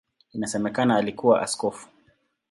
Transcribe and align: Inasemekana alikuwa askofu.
Inasemekana 0.33 0.95
alikuwa 0.97 1.41
askofu. 1.41 1.87